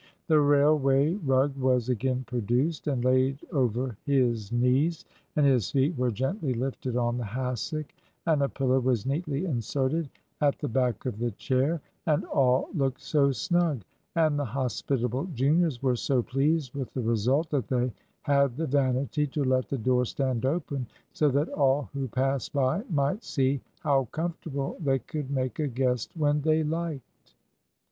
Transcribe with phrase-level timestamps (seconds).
[0.25, 6.09] The railway rug was again produced and laid over his knees, and his feet were
[6.09, 7.93] gently lifted on the hassock,
[8.25, 10.09] and a pillow was neatly inserted
[10.41, 13.83] at the back of the chair; and all looked so snug,
[14.15, 17.93] and the hospitable juniors were so pleased with the result, that they
[18.23, 22.81] had the vanity to let the door stand open, so that all who passed by
[22.89, 27.35] might see how comfortable they could make a guest when they liked.